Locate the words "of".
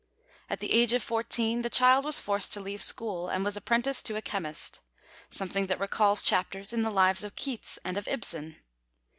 0.93-1.03, 7.23-7.35, 7.99-8.07